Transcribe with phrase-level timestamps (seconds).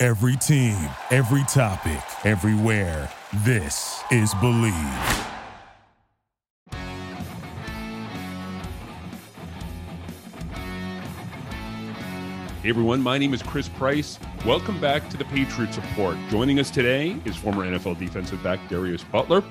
[0.00, 0.76] Every team,
[1.10, 3.10] every topic, everywhere.
[3.44, 4.72] This is Bleav.
[12.62, 14.20] Hey everyone, my name is Chris Price.
[14.46, 16.16] Welcome back to the Patriots Report.
[16.30, 19.42] Joining us today is former NFL defensive back Darius Butler.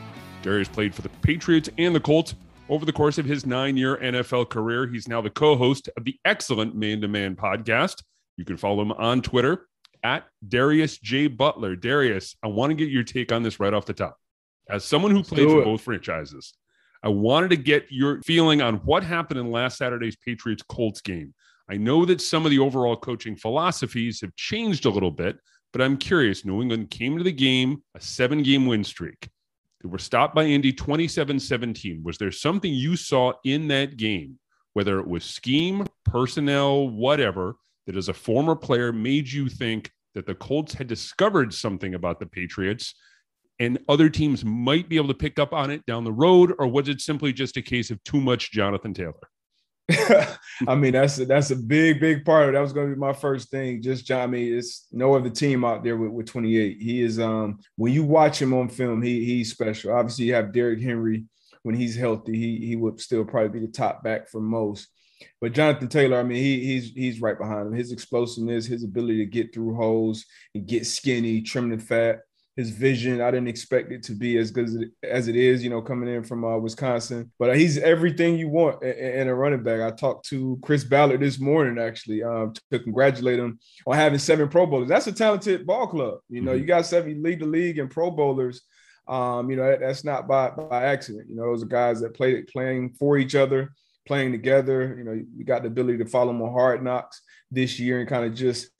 [0.43, 2.35] Darius played for the Patriots and the Colts
[2.69, 4.87] over the course of his nine year NFL career.
[4.87, 8.01] He's now the co host of the excellent Man to Man podcast.
[8.37, 9.67] You can follow him on Twitter
[10.03, 11.27] at Darius J.
[11.27, 11.75] Butler.
[11.75, 14.17] Darius, I want to get your take on this right off the top.
[14.69, 16.53] As someone who played for both franchises,
[17.03, 21.33] I wanted to get your feeling on what happened in last Saturday's Patriots Colts game.
[21.69, 25.37] I know that some of the overall coaching philosophies have changed a little bit,
[25.73, 26.45] but I'm curious.
[26.45, 29.29] New England came to the game a seven game win streak.
[29.81, 32.01] They were stopped by Indy 27 17.
[32.03, 34.39] Was there something you saw in that game,
[34.73, 37.55] whether it was scheme, personnel, whatever,
[37.87, 42.19] that as a former player made you think that the Colts had discovered something about
[42.19, 42.93] the Patriots
[43.59, 46.53] and other teams might be able to pick up on it down the road?
[46.59, 49.15] Or was it simply just a case of too much Jonathan Taylor?
[50.67, 52.51] I mean, that's a, that's a big, big part of it.
[52.53, 53.81] That was going to be my first thing.
[53.81, 56.81] Just John, I mean, no other team out there with, with 28.
[56.81, 59.93] He is um when you watch him on film, he he's special.
[59.93, 61.23] Obviously, you have Derrick Henry
[61.63, 62.37] when he's healthy.
[62.37, 64.89] He he would still probably be the top back for most.
[65.41, 67.73] But Jonathan Taylor, I mean, he he's he's right behind him.
[67.73, 72.19] His explosiveness, his ability to get through holes and get skinny, trim the fat
[72.57, 73.21] his vision.
[73.21, 75.79] I didn't expect it to be as good as it, as it is, you know,
[75.79, 77.31] coming in from uh, Wisconsin.
[77.37, 79.79] But he's everything you want in, a running back.
[79.79, 84.49] I talked to Chris Ballard this morning, actually, um, to congratulate him on having seven
[84.49, 84.89] Pro Bowlers.
[84.89, 86.17] That's a talented ball club.
[86.29, 86.61] You know, mm-hmm.
[86.61, 88.63] you got seven, you lead the league in Pro Bowlers.
[89.07, 91.29] Um, you know, that, that's not by, by accident.
[91.29, 93.71] You know, those are guys that played playing for each other,
[94.07, 94.95] playing together.
[94.97, 98.09] You know, you got the ability to follow them on hard knocks this year and
[98.09, 98.69] kind of just–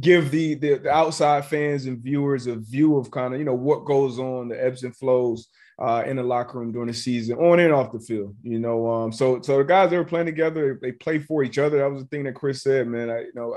[0.00, 3.54] give the, the, the outside fans and viewers a view of kind of you know
[3.54, 5.48] what goes on, the ebbs and flows
[5.78, 8.34] uh, in the locker room during the season, on and off the field.
[8.42, 11.58] You know, um, so so the guys that were playing together, they play for each
[11.58, 11.78] other.
[11.78, 13.10] That was the thing that Chris said, man.
[13.10, 13.56] I, you know,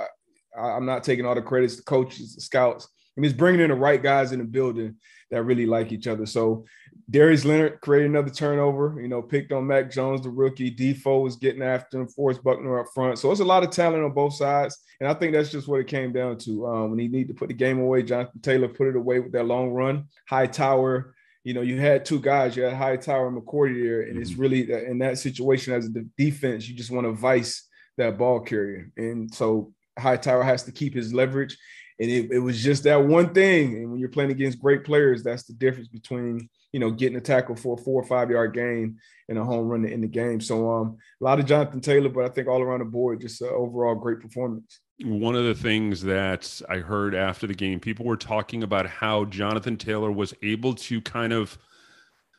[0.58, 1.78] I, I'm not taking all the credits.
[1.78, 2.88] The coaches, the scouts.
[3.18, 4.96] I mean, it's bringing in the right guys in the building
[5.32, 6.28] that really like each other.
[6.28, 6.66] So
[7.10, 10.70] Darius Leonard created another turnover, you know, picked on Mac Jones, the rookie.
[10.70, 13.18] Defoe was getting after him, Forrest Buckner up front.
[13.18, 14.78] So it's a lot of talent on both sides.
[15.00, 16.68] And I think that's just what it came down to.
[16.68, 19.32] Um, when he needed to put the game away, Jonathan Taylor put it away with
[19.32, 20.06] that long run.
[20.28, 24.02] Hightower, you know, you had two guys, you had Hightower and McCourty there.
[24.02, 24.22] And mm-hmm.
[24.22, 28.42] it's really in that situation as a defense, you just want to vice that ball
[28.42, 28.92] carrier.
[28.98, 31.58] And so Hightower has to keep his leverage.
[32.00, 33.76] And it, it was just that one thing.
[33.76, 37.22] And when you're playing against great players, that's the difference between you know, getting a
[37.22, 39.00] tackle for a four or five yard gain
[39.30, 40.40] and a home run in the game.
[40.40, 43.42] So um, a lot of Jonathan Taylor, but I think all around the board, just
[43.42, 44.80] an overall great performance.
[45.04, 49.26] One of the things that I heard after the game, people were talking about how
[49.26, 51.58] Jonathan Taylor was able to kind of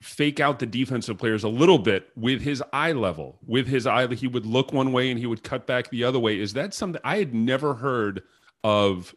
[0.00, 3.40] fake out the defensive players a little bit with his eye level.
[3.44, 6.20] With his eye, he would look one way and he would cut back the other
[6.20, 6.38] way.
[6.38, 8.22] Is that something I had never heard
[8.62, 9.16] of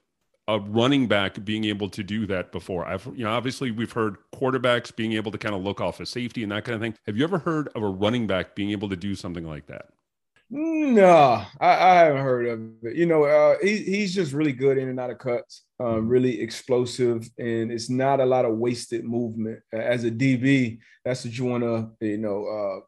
[0.52, 2.86] a running back being able to do that before.
[2.86, 6.06] I've you know obviously we've heard quarterbacks being able to kind of look off a
[6.06, 6.96] safety and that kind of thing.
[7.06, 9.90] Have you ever heard of a running back being able to do something like that?
[10.54, 12.98] No, I, I haven't heard of it.
[12.98, 16.42] You know, uh, he, he's just really good in and out of cuts, um, really
[16.42, 19.62] explosive, and it's not a lot of wasted movement.
[19.72, 22.86] As a DB, that's what you want to, you know, uh,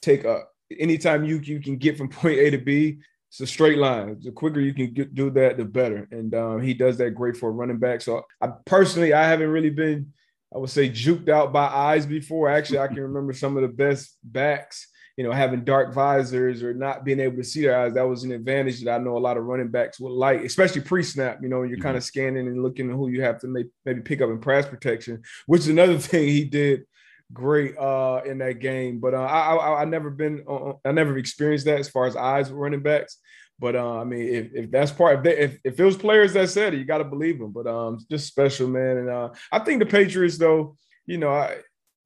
[0.00, 0.44] take a.
[0.78, 3.00] Anytime you you can get from point A to B,
[3.34, 4.16] it's a straight line.
[4.22, 6.06] The quicker you can get, do that, the better.
[6.12, 8.00] And um, he does that great for a running back.
[8.00, 10.12] So I personally, I haven't really been,
[10.54, 12.48] I would say, juked out by eyes before.
[12.48, 14.86] Actually, I can remember some of the best backs,
[15.16, 17.94] you know, having dark visors or not being able to see their eyes.
[17.94, 20.82] That was an advantage that I know a lot of running backs would like, especially
[20.82, 21.40] pre-snap.
[21.42, 24.02] You know, you're kind of scanning and looking at who you have to make, maybe
[24.02, 26.84] pick up in pass protection, which is another thing he did
[27.32, 29.00] great uh in that game.
[29.00, 32.16] But uh, I, I I never been uh, I never experienced that as far as
[32.16, 33.18] eyes running backs.
[33.58, 36.32] But uh, I mean, if, if that's part, if, they, if if it was players
[36.32, 37.52] that said it, you got to believe them.
[37.52, 38.96] But um, just special, man.
[38.98, 40.76] And uh, I think the Patriots, though,
[41.06, 41.58] you know, I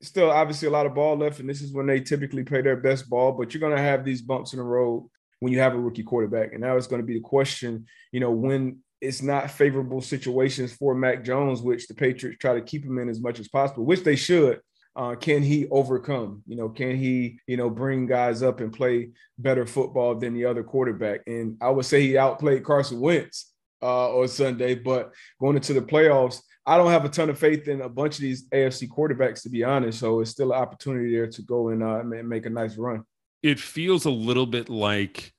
[0.02, 2.76] still obviously a lot of ball left, and this is when they typically play their
[2.76, 3.32] best ball.
[3.32, 5.08] But you're gonna have these bumps in the road
[5.40, 8.30] when you have a rookie quarterback, and now it's to be the question, you know,
[8.30, 12.98] when it's not favorable situations for Mac Jones, which the Patriots try to keep him
[12.98, 14.60] in as much as possible, which they should.
[14.98, 16.42] Uh, can he overcome?
[16.48, 20.44] You know, can he, you know, bring guys up and play better football than the
[20.44, 21.20] other quarterback?
[21.28, 25.82] And I would say he outplayed Carson Wentz uh, on Sunday, but going into the
[25.82, 29.42] playoffs, I don't have a ton of faith in a bunch of these AFC quarterbacks,
[29.44, 30.00] to be honest.
[30.00, 33.04] So it's still an opportunity there to go and uh, make a nice run.
[33.40, 35.32] It feels a little bit like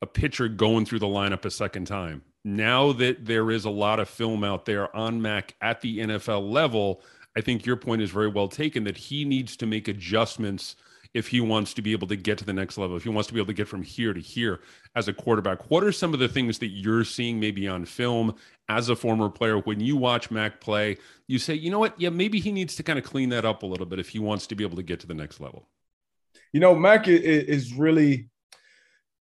[0.00, 2.22] a pitcher going through the lineup a second time.
[2.44, 6.50] Now that there is a lot of film out there on Mac at the NFL
[6.50, 7.02] level,
[7.36, 10.76] I think your point is very well taken that he needs to make adjustments
[11.14, 13.28] if he wants to be able to get to the next level, if he wants
[13.28, 14.60] to be able to get from here to here
[14.96, 15.70] as a quarterback.
[15.70, 18.34] What are some of the things that you're seeing maybe on film
[18.68, 20.96] as a former player when you watch Mac play?
[21.26, 22.00] You say, you know what?
[22.00, 24.18] Yeah, maybe he needs to kind of clean that up a little bit if he
[24.18, 25.68] wants to be able to get to the next level.
[26.52, 28.30] You know, Mac is really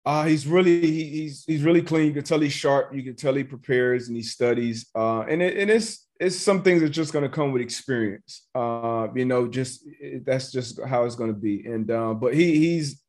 [0.05, 2.07] uh, he's really he's he's really clean.
[2.07, 2.93] You can tell he's sharp.
[2.93, 4.87] You can tell he prepares and he studies.
[4.95, 8.47] Uh, and it, and it's it's some things that's just going to come with experience.
[8.55, 9.85] Uh, you know, just
[10.25, 11.65] that's just how it's going to be.
[11.65, 13.01] And uh, but he he's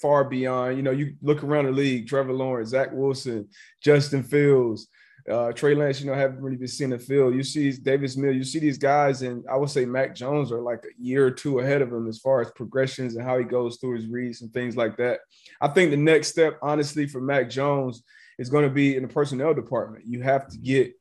[0.00, 0.76] far beyond.
[0.76, 3.48] You know, you look around the league: Trevor Lawrence, Zach Wilson,
[3.82, 4.88] Justin Fields.
[5.28, 7.34] Uh, Trey Lance, you know, haven't really been seen the field.
[7.34, 10.60] You see Davis Mill, you see these guys, and I would say Mac Jones are
[10.60, 13.44] like a year or two ahead of him as far as progressions and how he
[13.44, 15.18] goes through his reads and things like that.
[15.60, 18.04] I think the next step, honestly, for Mac Jones
[18.38, 20.04] is going to be in the personnel department.
[20.06, 20.94] You have to get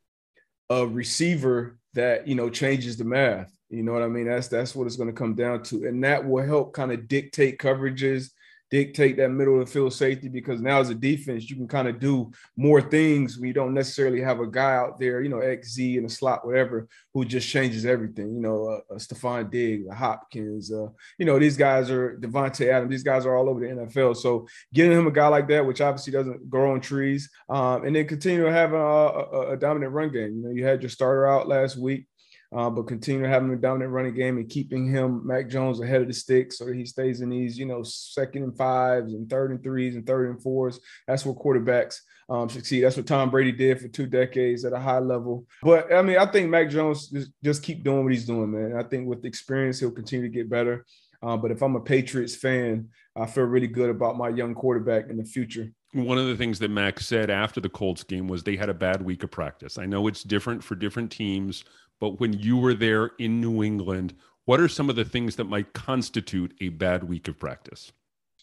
[0.69, 3.51] a receiver that you know changes the math.
[3.69, 4.27] You know what I mean?
[4.27, 7.07] That's that's what it's going to come down to, and that will help kind of
[7.07, 8.31] dictate coverages
[8.75, 11.87] dictate that middle of the field safety because now as a defense, you can kind
[11.87, 15.37] of do more things when you don't necessarily have a guy out there, you know,
[15.37, 18.35] XZ in a slot, whatever, who just changes everything.
[18.35, 20.87] You know, uh, uh, Stefon Diggs, Hopkins, uh,
[21.17, 22.91] you know, these guys are Davante Adams.
[22.91, 24.17] These guys are all over the NFL.
[24.17, 27.95] So getting him a guy like that, which obviously doesn't grow on trees, um, and
[27.95, 30.35] then continue to have a, a, a dominant run game.
[30.35, 32.07] You know, you had your starter out last week
[32.55, 36.07] uh, but continue having a dominant running game and keeping him, Mac Jones, ahead of
[36.07, 39.51] the stick so that he stays in these, you know, second and fives and third
[39.51, 40.79] and threes and third and fours.
[41.05, 41.99] That's what quarterbacks
[42.29, 42.81] um, succeed.
[42.81, 45.45] That's what Tom Brady did for two decades at a high level.
[45.61, 48.79] But I mean, I think Mac Jones just, just keep doing what he's doing, man.
[48.79, 50.85] I think with experience, he'll continue to get better.
[51.21, 52.87] Uh, but if I'm a Patriots fan,
[53.17, 55.71] I feel really good about my young quarterback in the future.
[55.93, 58.73] One of the things that Max said after the Colts game was they had a
[58.73, 59.77] bad week of practice.
[59.77, 61.63] I know it's different for different teams
[61.99, 64.13] but when you were there in New England,
[64.45, 67.91] what are some of the things that might constitute a bad week of practice?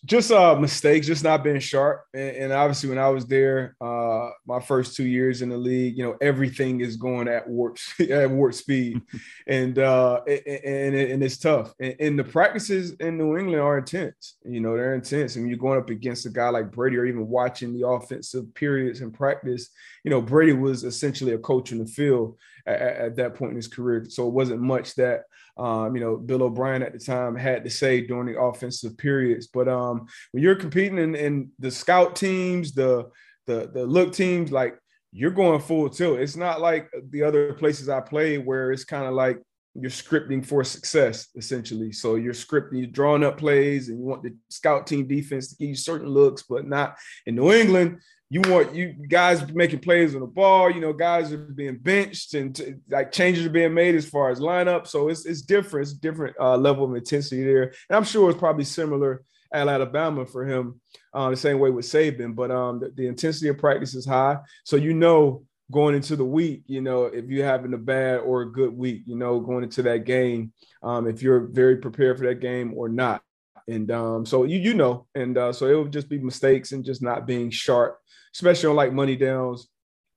[0.05, 2.05] Just uh mistakes, just not being sharp.
[2.13, 5.97] And, and, obviously, when I was there, uh, my first two years in the league,
[5.97, 7.79] you know, everything is going at warp
[8.11, 9.01] at warp speed,
[9.47, 11.73] and uh, and and it's tough.
[11.79, 14.39] And, and, the practices in New England are intense.
[14.45, 15.37] You know, they're intense.
[15.37, 19.03] and you're going up against a guy like Brady, or even watching the offensive periods
[19.03, 19.69] in practice.
[20.03, 23.57] You know, Brady was essentially a coach in the field at, at that point in
[23.57, 25.23] his career, so it wasn't much that
[25.57, 29.49] um, you know, Bill O'Brien at the time had to say during the offensive periods.
[29.49, 33.11] But um, when you're competing in, in the scout teams, the
[33.47, 34.79] the the look teams, like
[35.13, 36.21] you're going full tilt.
[36.21, 39.41] It's not like the other places I played where it's kind of like
[39.75, 41.93] you're scripting for success essentially.
[41.93, 45.57] So you're scripting, you're drawing up plays, and you want the scout team defense to
[45.57, 46.97] give you certain looks, but not
[47.27, 48.01] in New England
[48.33, 50.71] you want you guys making plays on the ball.
[50.71, 54.31] You know, guys are being benched and t- like changes are being made as far
[54.31, 54.87] as lineup.
[54.87, 55.87] So it's it's different.
[55.87, 60.25] It's different uh, level of intensity there, and I'm sure it's probably similar at Alabama
[60.25, 60.81] for him,
[61.13, 62.35] uh, the same way with Saban.
[62.35, 66.25] But um, the, the intensity of practice is high, so you know going into the
[66.25, 69.65] week, you know, if you're having a bad or a good week, you know, going
[69.65, 73.23] into that game, um, if you're very prepared for that game or not.
[73.69, 76.85] And um, so you you know, and uh, so it would just be mistakes and
[76.85, 77.99] just not being sharp
[78.35, 79.69] especially on like money downs,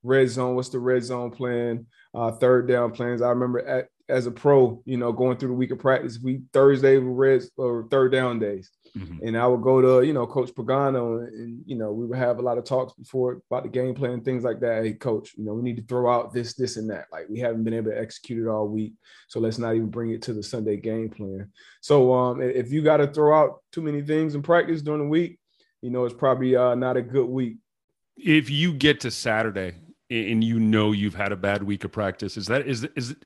[0.02, 0.54] red zone.
[0.54, 1.86] What's the red zone plan?
[2.14, 3.22] Uh, third down plans.
[3.22, 6.42] I remember at, as a pro, you know, going through the week of practice, we
[6.52, 8.70] Thursday were red or third down days.
[8.96, 9.26] Mm-hmm.
[9.26, 12.38] And I would go to, you know, Coach Pagano, and you know, we would have
[12.38, 14.84] a lot of talks before about the game plan, and things like that.
[14.84, 17.06] Hey, coach, you know, we need to throw out this, this, and that.
[17.12, 18.94] Like we haven't been able to execute it all week,
[19.28, 21.50] so let's not even bring it to the Sunday game plan.
[21.82, 25.08] So, um, if you got to throw out too many things in practice during the
[25.08, 25.38] week,
[25.82, 27.58] you know, it's probably uh, not a good week
[28.16, 29.74] if you get to Saturday
[30.08, 33.16] and you know you've had a bad week of practice, is that is is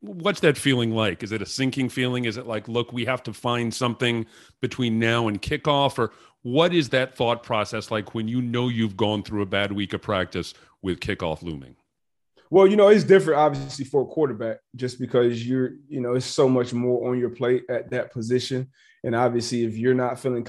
[0.00, 1.22] what's that feeling like?
[1.22, 2.24] Is it a sinking feeling?
[2.24, 4.26] Is it like, look, we have to find something
[4.60, 8.96] between now and kickoff, or what is that thought process like when you know you've
[8.96, 11.76] gone through a bad week of practice with kickoff looming?
[12.48, 16.26] Well, you know, it's different obviously for a quarterback just because you're, you know, it's
[16.26, 18.68] so much more on your plate at that position.
[19.04, 20.42] And obviously, if you're not feeling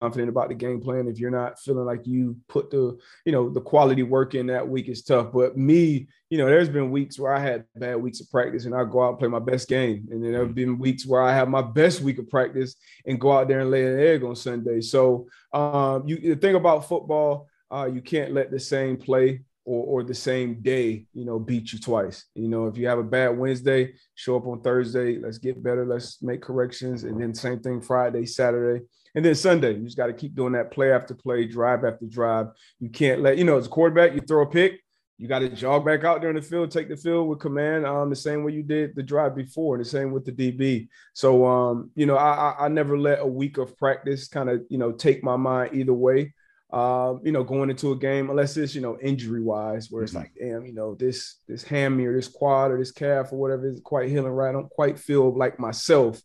[0.00, 1.08] confident about the game plan.
[1.08, 4.66] If you're not feeling like you put the, you know, the quality work in that
[4.66, 5.32] week is tough.
[5.32, 8.74] But me, you know, there's been weeks where I had bad weeks of practice and
[8.74, 10.06] I go out and play my best game.
[10.10, 12.76] And then there have been weeks where I have my best week of practice
[13.06, 14.80] and go out there and lay an egg on Sunday.
[14.80, 20.00] So um, you the thing about football, uh, you can't let the same play or,
[20.00, 22.24] or the same day, you know, beat you twice.
[22.34, 25.84] You know, if you have a bad Wednesday, show up on Thursday, let's get better,
[25.84, 27.04] let's make corrections.
[27.04, 28.84] And then same thing Friday, Saturday.
[29.16, 32.04] And then Sunday, you just got to keep doing that play after play, drive after
[32.04, 32.48] drive.
[32.78, 34.82] You can't let, you know, as a quarterback, you throw a pick,
[35.16, 37.86] you got to jog back out there in the field, take the field with command,
[37.86, 40.88] um, the same way you did the drive before, and the same with the DB.
[41.14, 44.76] So, um, you know, I, I never let a week of practice kind of, you
[44.76, 46.34] know, take my mind either way.
[46.70, 50.12] Uh, you know, going into a game, unless it's you know injury wise, where it's
[50.12, 50.22] mm-hmm.
[50.22, 53.68] like, damn, you know, this this hammy or this quad or this calf or whatever
[53.68, 54.48] is quite healing right.
[54.48, 56.20] I don't quite feel like myself.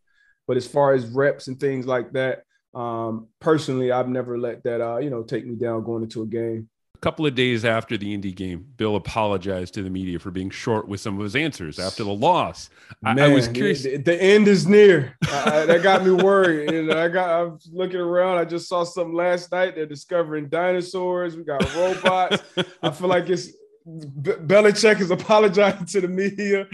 [0.47, 2.41] But as far as reps and things like that,
[2.73, 6.25] um, personally, I've never let that, uh, you know, take me down going into a
[6.25, 6.69] game.
[6.95, 10.51] A couple of days after the Indy game, Bill apologized to the media for being
[10.51, 12.69] short with some of his answers after the loss.
[13.01, 13.83] Man, I, I was curious.
[13.83, 15.17] The, the, end is near.
[15.23, 16.69] I, that got me worried.
[16.69, 17.29] And I got.
[17.41, 18.37] I'm looking around.
[18.37, 19.73] I just saw something last night.
[19.73, 21.35] They're discovering dinosaurs.
[21.35, 22.43] We got robots.
[22.83, 23.47] I feel like it's
[23.83, 26.67] Be- Belichick is apologizing to the media.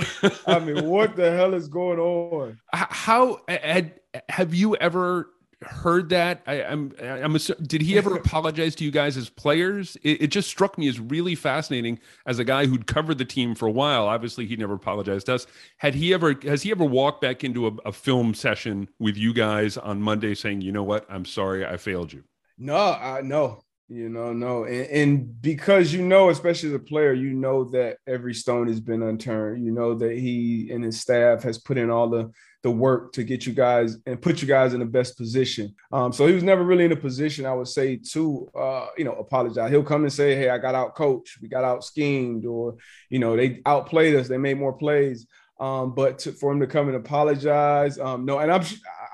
[0.46, 2.60] I mean, what the hell is going on?
[2.74, 5.30] How had have you ever
[5.62, 6.42] heard that.
[6.46, 9.98] I, am I'm, I'm a, did he ever apologize to you guys as players?
[10.04, 13.56] It, it, just struck me as really fascinating as a guy who'd covered the team
[13.56, 14.06] for a while.
[14.08, 15.48] Obviously, he never apologized to us.
[15.78, 19.34] Had he ever has he ever walked back into a, a film session with you
[19.34, 21.06] guys on Monday saying, "You know what?
[21.10, 22.24] I'm sorry, I failed you."
[22.58, 23.62] No, I no.
[23.90, 28.00] You know, no, and, and because you know, especially as a player, you know that
[28.06, 29.66] every stone has been unturned.
[29.66, 32.30] You know that he and his staff has put in all the
[32.64, 35.74] the work to get you guys and put you guys in the best position.
[35.94, 39.06] Um, so he was never really in a position, I would say, to uh, you
[39.06, 39.72] know, apologize.
[39.72, 42.76] He'll come and say, Hey, I got out coached, we got out schemed, or
[43.10, 45.28] you know, they outplayed us, they made more plays.
[45.62, 48.66] Um, but to, for him to come and apologize, um, no, and I'm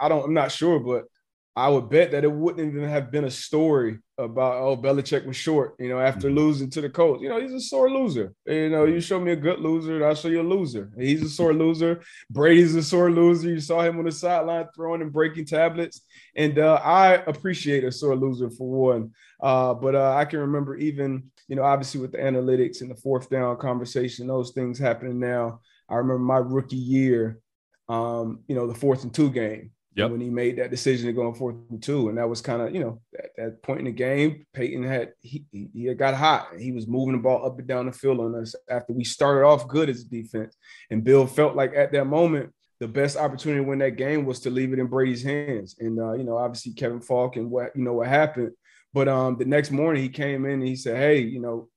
[0.02, 1.04] I don't I'm not sure, but
[1.56, 5.36] I would bet that it wouldn't even have been a story about oh Belichick was
[5.36, 6.38] short, you know, after mm-hmm.
[6.38, 7.22] losing to the Colts.
[7.22, 8.34] You know, he's a sore loser.
[8.46, 10.92] You know, you show me a good loser, I'll show you a loser.
[10.98, 12.02] He's a sore loser.
[12.30, 13.50] Brady's a sore loser.
[13.50, 16.02] You saw him on the sideline throwing and breaking tablets.
[16.36, 19.12] And uh, I appreciate a sore loser for one.
[19.42, 22.96] Uh, but uh, I can remember even, you know, obviously with the analytics and the
[22.96, 25.60] fourth down conversation, those things happening now.
[25.90, 27.40] I remember my rookie year,
[27.90, 30.10] um, you know, the fourth and two game Yep.
[30.12, 32.64] When he made that decision to go on fourth and two, and that was kind
[32.64, 36.48] of you know at that point in the game, Peyton had he, he got hot.
[36.58, 39.46] He was moving the ball up and down the field on us after we started
[39.46, 40.58] off good as a defense,
[40.90, 44.40] and Bill felt like at that moment the best opportunity to win that game was
[44.42, 45.76] to leave it in Brady's hands.
[45.80, 48.52] And uh, you know, obviously Kevin Faulk and what you know what happened.
[48.94, 51.70] But um, the next morning he came in and he said, "Hey, you know,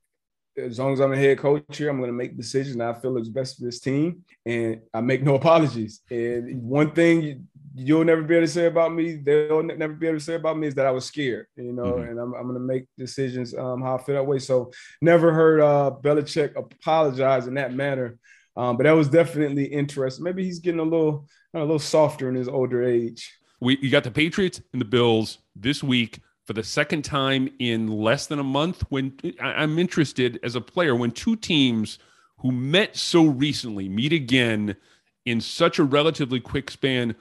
[0.56, 3.16] as long as I'm a head coach here, I'm going to make decisions I feel
[3.18, 6.00] is best for this team, and I make no apologies.
[6.10, 10.18] And one thing you'll never be able to say about me, they'll never be able
[10.18, 12.10] to say about me is that I was scared, you know, mm-hmm.
[12.10, 14.38] and I'm, I'm going to make decisions um, how I feel that way.
[14.38, 14.72] So
[15.02, 18.18] never heard uh, Belichick apologize in that manner.
[18.56, 20.24] Um, but that was definitely interesting.
[20.24, 23.30] Maybe he's getting a little a little softer in his older age.
[23.60, 27.88] We you got the Patriots and the Bills this week for the second time in
[27.88, 28.82] less than a month.
[28.88, 31.98] When I'm interested as a player, when two teams
[32.38, 34.76] who met so recently meet again
[35.24, 37.16] in such a relatively quick span,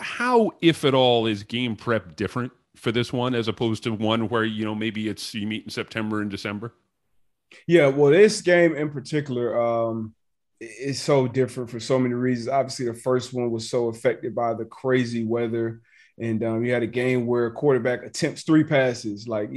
[0.00, 4.28] how, if at all, is game prep different for this one as opposed to one
[4.28, 6.72] where you know maybe it's you meet in September and December?
[7.66, 10.14] Yeah, well, this game in particular um,
[10.60, 12.48] is so different for so many reasons.
[12.48, 15.82] Obviously, the first one was so affected by the crazy weather
[16.20, 19.26] and um, you had a game where a quarterback attempts three passes.
[19.26, 19.50] Like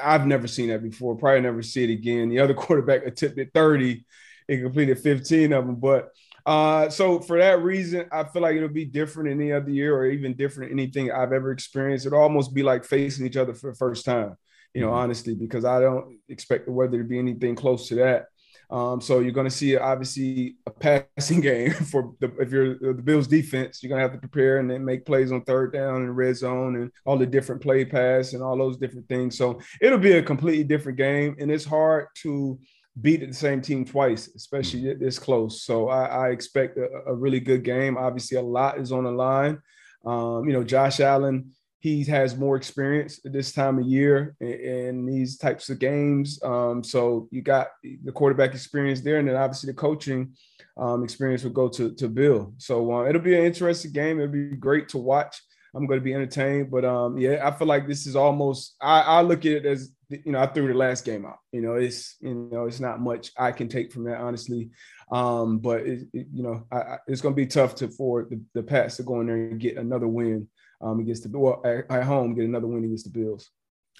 [0.00, 1.16] I've never seen that before.
[1.16, 2.28] Probably never see it again.
[2.28, 4.04] The other quarterback attempted 30
[4.48, 5.76] and completed 15 of them.
[5.76, 6.10] But
[6.44, 10.06] uh, so for that reason, I feel like it'll be different any other year or
[10.06, 12.06] even different anything I've ever experienced.
[12.06, 14.36] It'll almost be like facing each other for the first time,
[14.74, 14.96] you know, mm-hmm.
[14.96, 18.26] honestly, because I don't expect the weather to be anything close to that.
[18.68, 23.02] Um, so you're going to see obviously a passing game for the, if you're the
[23.02, 26.02] Bills defense, you're going to have to prepare and then make plays on third down
[26.02, 29.38] and red zone and all the different play pass and all those different things.
[29.38, 32.58] So it'll be a completely different game, and it's hard to
[33.00, 35.62] beat the same team twice, especially this close.
[35.62, 37.96] So I, I expect a, a, really good game.
[37.96, 39.60] Obviously, a lot is on the line.
[40.04, 41.52] Um, you know, Josh Allen
[41.86, 46.42] he has more experience at this time of year in, in these types of games.
[46.42, 50.32] Um, so you got the quarterback experience there, and then obviously the coaching
[50.76, 52.52] um, experience will go to, to Bill.
[52.58, 54.18] So uh, it'll be an interesting game.
[54.18, 55.40] It'll be great to watch.
[55.76, 56.72] I'm going to be entertained.
[56.72, 58.74] But um, yeah, I feel like this is almost.
[58.80, 61.38] I, I look at it as you know, I threw the last game out.
[61.52, 64.70] You know, it's you know, it's not much I can take from that, honestly.
[65.12, 68.26] Um, but it, it, you know, I, I, it's going to be tough to for
[68.28, 70.48] the, the Pats to go in there and get another win
[70.80, 73.50] um, against the well at, at home, get another win against the Bills.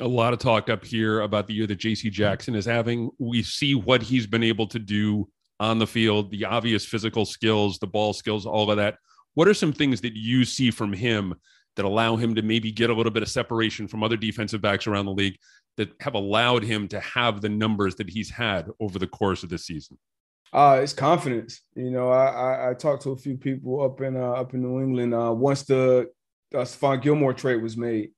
[0.01, 2.11] A lot of talk up here about the year that J.C.
[2.11, 3.11] Jackson is having.
[3.19, 5.29] We see what he's been able to do
[5.59, 8.97] on the field, the obvious physical skills, the ball skills, all of that.
[9.35, 11.35] What are some things that you see from him
[11.77, 14.87] that allow him to maybe get a little bit of separation from other defensive backs
[14.87, 15.37] around the league
[15.77, 19.51] that have allowed him to have the numbers that he's had over the course of
[19.51, 19.99] the season?
[20.53, 21.63] Uh, it's confidence.
[21.75, 24.63] You know, I, I, I talked to a few people up in uh, up in
[24.63, 25.15] New England.
[25.15, 26.09] Uh, once the
[26.57, 28.11] uh, Stephon Gilmore trade was made,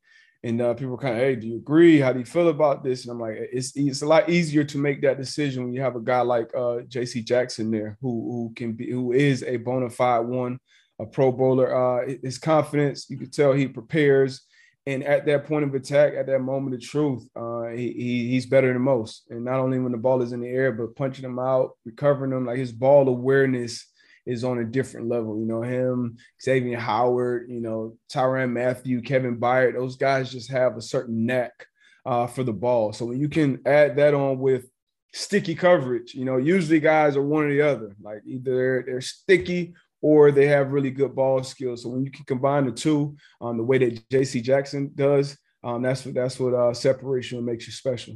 [0.43, 1.99] and uh, people were kind of, hey, do you agree?
[1.99, 3.05] How do you feel about this?
[3.05, 5.97] And I'm like, it's it's a lot easier to make that decision when you have
[5.97, 7.23] a guy like uh, J.C.
[7.23, 10.59] Jackson there, who who can be who is a bona fide one
[10.99, 11.75] a Pro Bowler.
[11.75, 14.43] Uh, his confidence, you can tell he prepares.
[14.87, 18.47] And at that point of attack, at that moment of truth, uh, he, he, he's
[18.47, 19.25] better than most.
[19.29, 22.31] And not only when the ball is in the air, but punching them out, recovering
[22.31, 23.88] them, like his ball awareness
[24.29, 25.39] is on a different level.
[25.39, 30.77] You know, him, Xavier Howard, you know, Tyrann Mathieu, Kevin Byard, those guys just have
[30.77, 31.67] a certain knack
[32.05, 32.93] uh, for the ball.
[32.93, 34.67] So when you can add that on with
[35.15, 37.97] sticky coverage, you know, usually guys are one or the other.
[38.01, 41.83] Like either they're, they're sticky or they have really good ball skills.
[41.83, 44.43] So when you can combine the two, um, the way that J.C.
[44.43, 48.15] Jackson does, um, that's what that's what uh, separation makes you special.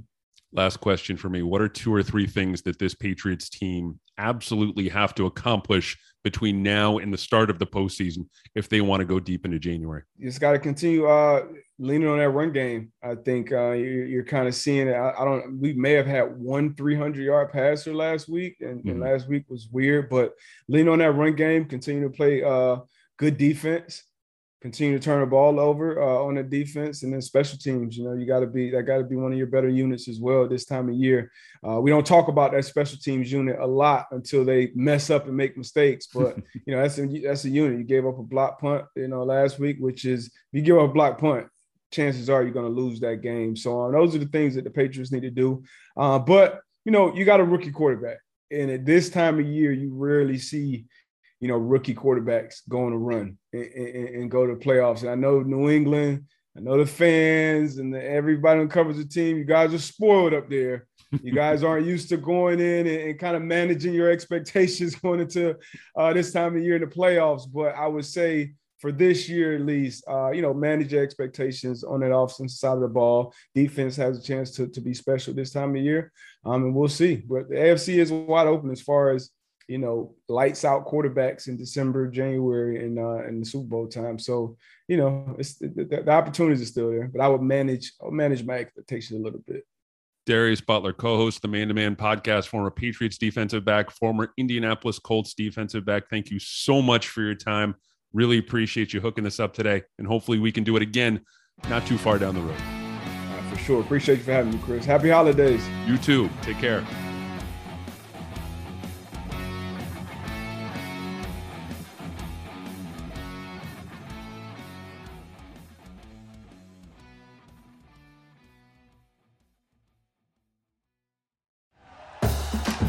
[0.54, 4.88] Last question for me: What are two or three things that this Patriots team absolutely
[4.88, 9.06] have to accomplish between now and the start of the postseason if they want to
[9.06, 10.02] go deep into January?
[10.18, 11.46] You just got to continue uh,
[11.78, 12.92] leaning on that run game.
[13.02, 14.94] I think uh, you're, you're kind of seeing it.
[14.94, 15.58] I, I, don't.
[15.58, 18.90] We may have had one 300 yard passer last week, and, mm-hmm.
[18.90, 20.10] and, last week was weird.
[20.10, 20.34] But
[20.68, 21.64] lean on that run game.
[21.64, 22.76] Continue to play uh,
[23.16, 24.04] good defense
[24.62, 27.96] continue to turn the ball over uh, on the defense and then special teams.
[27.96, 30.08] You know, you got to be that got to be one of your better units
[30.08, 31.32] as well this time of year.
[31.68, 35.26] Uh, we don't talk about that special teams unit a lot until they mess up
[35.26, 36.06] and make mistakes.
[36.06, 37.78] But you know, that's a that's a unit.
[37.78, 40.78] You gave up a block punt, you know, last week, which is if you give
[40.78, 41.48] up a block punt,
[41.90, 43.56] chances are you're going to lose that game.
[43.56, 45.64] So uh, those are the things that the Patriots need to do.
[45.96, 48.18] Uh, but you know, you got a rookie quarterback,
[48.52, 50.84] and at this time of year, you rarely see
[51.42, 55.00] you know, rookie quarterbacks going to run and, and, and, go to playoffs.
[55.00, 56.24] And I know New England,
[56.56, 60.34] I know the fans and the, everybody who covers the team, you guys are spoiled
[60.34, 60.86] up there.
[61.20, 65.18] You guys aren't used to going in and, and kind of managing your expectations going
[65.18, 65.56] into
[65.96, 67.52] uh, this time of year in the playoffs.
[67.52, 71.82] But I would say for this year at least, uh, you know, manage your expectations
[71.82, 73.34] on that offensive side of the ball.
[73.52, 76.12] Defense has a chance to, to be special this time of year.
[76.44, 77.16] Um, and we'll see.
[77.16, 79.30] But the AFC is wide open as far as
[79.72, 84.18] you know, lights out quarterbacks in December, January, and uh, in the Super Bowl time.
[84.18, 85.68] So, you know, it's the,
[86.04, 89.24] the, opportunities are still there, but I would manage, I would manage my expectations a
[89.24, 89.64] little bit.
[90.26, 95.32] Darius Butler, co-host the Man to Man podcast, former Patriots defensive back, former Indianapolis Colts
[95.32, 96.10] defensive back.
[96.10, 97.74] Thank you so much for your time.
[98.12, 101.22] Really appreciate you hooking this up today, and hopefully we can do it again,
[101.70, 102.60] not too far down the road.
[102.60, 103.80] Uh, for sure.
[103.80, 104.84] Appreciate you for having me, Chris.
[104.84, 105.66] Happy holidays.
[105.86, 106.28] You too.
[106.42, 106.84] Take care.